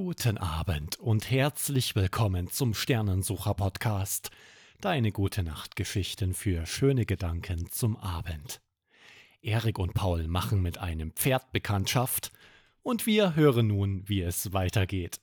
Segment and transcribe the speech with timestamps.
[0.00, 4.30] Guten Abend und herzlich willkommen zum Sternensucher Podcast.
[4.80, 8.60] Deine gute Nachtgeschichten für schöne Gedanken zum Abend.
[9.42, 12.30] Erik und Paul machen mit einem Pferd Bekanntschaft
[12.84, 15.20] und wir hören nun, wie es weitergeht.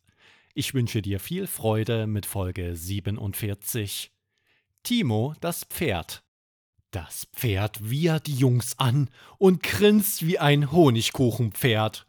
[0.53, 4.11] Ich wünsche dir viel Freude mit Folge 47.
[4.83, 6.21] Timo, das Pferd.
[6.91, 12.05] Das Pferd wiehert die Jungs an und grinst wie ein Honigkuchenpferd.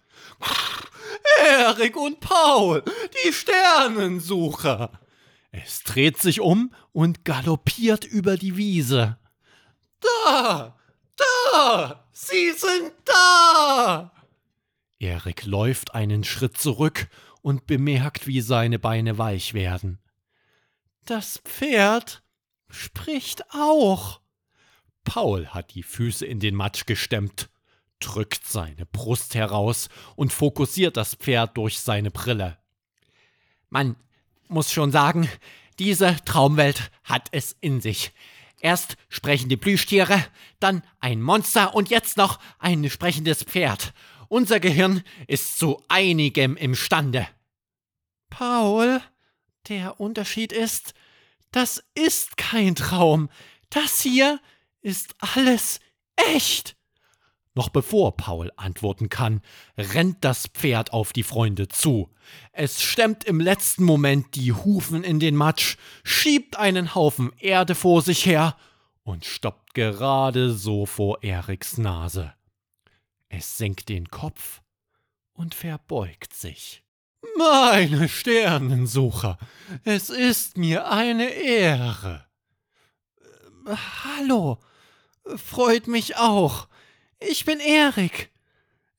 [1.56, 2.82] Erik und Paul,
[3.24, 5.00] die Sternensucher.
[5.50, 9.18] Es dreht sich um und galoppiert über die Wiese.
[10.00, 10.76] Da,
[11.16, 14.12] da, sie sind da.
[14.98, 17.08] Erik läuft einen Schritt zurück
[17.40, 19.98] und bemerkt, wie seine Beine weich werden.
[21.06, 22.22] Das Pferd
[22.68, 24.20] spricht auch.
[25.04, 27.48] Paul hat die Füße in den Matsch gestemmt
[28.00, 32.58] drückt seine Brust heraus und fokussiert das Pferd durch seine Brille.
[33.70, 33.96] Man
[34.48, 35.28] muss schon sagen,
[35.78, 38.12] diese Traumwelt hat es in sich.
[38.60, 40.24] Erst sprechende Plüschtiere,
[40.60, 43.92] dann ein Monster und jetzt noch ein sprechendes Pferd.
[44.28, 47.28] Unser Gehirn ist zu einigem imstande.
[48.30, 49.00] Paul,
[49.68, 50.94] der Unterschied ist,
[51.52, 53.28] das ist kein Traum.
[53.70, 54.40] Das hier
[54.80, 55.80] ist alles
[56.16, 56.76] echt.
[57.56, 59.40] Noch bevor Paul antworten kann,
[59.78, 62.10] rennt das Pferd auf die Freunde zu.
[62.52, 68.02] Es stemmt im letzten Moment die Hufen in den Matsch, schiebt einen Haufen Erde vor
[68.02, 68.56] sich her
[69.04, 72.34] und stoppt gerade so vor Eriks Nase.
[73.30, 74.60] Es senkt den Kopf
[75.32, 76.84] und verbeugt sich.
[77.38, 79.38] Meine Sternensucher,
[79.82, 82.26] es ist mir eine Ehre.
[83.66, 84.58] Äh, hallo,
[85.36, 86.68] freut mich auch.
[87.18, 88.30] Ich bin Erik.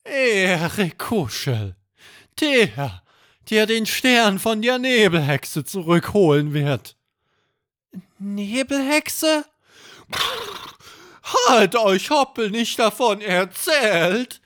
[0.04, 1.76] Erik Kuschel.
[2.40, 3.04] Der,
[3.50, 6.96] der den Stern von der Nebelhexe zurückholen wird.
[8.20, 9.46] Nebelhexe?
[11.48, 14.42] Hat euch Hoppel nicht davon erzählt?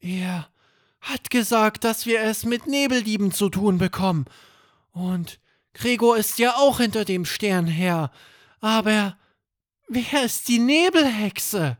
[0.00, 0.48] Er
[1.00, 4.26] hat gesagt, dass wir es mit Nebeldieben zu tun bekommen.
[4.92, 5.40] Und
[5.72, 8.10] Gregor ist ja auch hinter dem Stern her.
[8.60, 9.16] Aber
[9.88, 11.78] wer ist die Nebelhexe?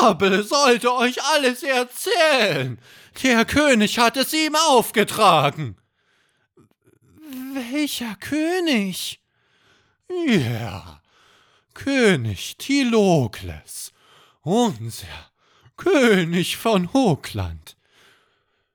[0.00, 2.78] Habe sollte euch alles erzählen.
[3.22, 5.76] Der König hat es ihm aufgetragen.
[7.54, 9.20] Welcher König?
[10.26, 11.00] Ja,
[11.74, 13.92] König Tilokles,
[14.42, 15.06] unser
[15.76, 17.76] König von Hoogland.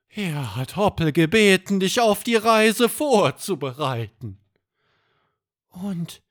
[0.08, 4.40] Er hat Hoppel gebeten, dich auf die Reise vorzubereiten.
[5.70, 6.22] Und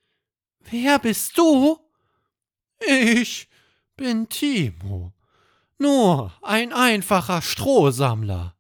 [0.60, 1.80] wer bist du?
[2.80, 3.48] Ich
[3.96, 5.14] bin Timo,
[5.80, 8.56] nur ein einfacher Strohsammler.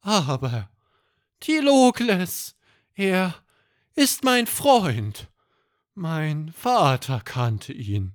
[0.00, 0.70] Aber
[1.40, 2.54] Tilokles,
[2.94, 3.34] er
[3.94, 5.28] ist mein Freund.
[5.94, 8.14] Mein Vater kannte ihn.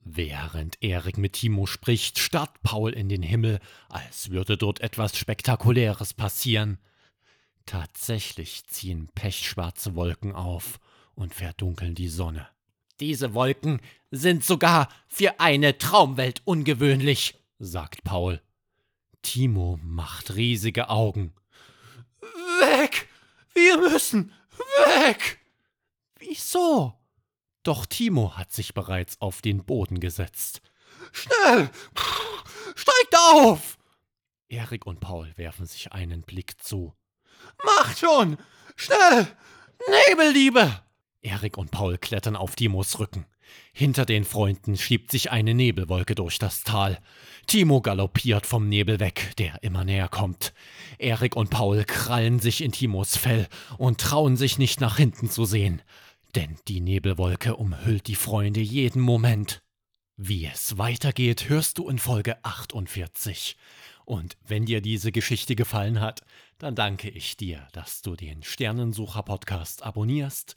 [0.00, 3.58] Während Erik mit Timo spricht, starrt Paul in den Himmel,
[3.88, 6.78] als würde dort etwas Spektakuläres passieren.
[7.66, 10.78] Tatsächlich ziehen pechschwarze Wolken auf
[11.16, 12.48] und verdunkeln die Sonne.
[13.00, 13.80] Diese Wolken
[14.10, 18.40] sind sogar für eine Traumwelt ungewöhnlich, sagt Paul.
[19.22, 21.34] Timo macht riesige Augen.
[22.60, 23.08] Weg!
[23.52, 24.32] Wir müssen
[24.84, 25.40] weg!
[26.18, 26.94] Wieso?
[27.62, 30.62] Doch Timo hat sich bereits auf den Boden gesetzt.
[31.12, 31.70] Schnell!
[32.74, 33.78] Steigt auf!
[34.48, 36.94] Erik und Paul werfen sich einen Blick zu.
[37.64, 38.38] Macht schon!
[38.76, 39.26] Schnell!
[40.08, 40.85] Nebelliebe!
[41.26, 43.26] Erik und Paul klettern auf Timos Rücken.
[43.72, 46.98] Hinter den Freunden schiebt sich eine Nebelwolke durch das Tal.
[47.46, 50.52] Timo galoppiert vom Nebel weg, der immer näher kommt.
[50.98, 55.44] Erik und Paul krallen sich in Timos Fell und trauen sich nicht nach hinten zu
[55.44, 55.82] sehen.
[56.34, 59.62] Denn die Nebelwolke umhüllt die Freunde jeden Moment.
[60.16, 63.56] Wie es weitergeht, hörst du in Folge 48.
[64.04, 66.22] Und wenn dir diese Geschichte gefallen hat,
[66.58, 70.56] dann danke ich dir, dass du den Sternensucher Podcast abonnierst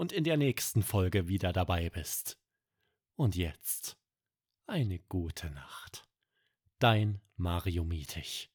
[0.00, 2.38] und in der nächsten Folge wieder dabei bist.
[3.16, 3.98] Und jetzt
[4.66, 6.08] eine gute Nacht.
[6.78, 8.50] Dein Mario Mietig.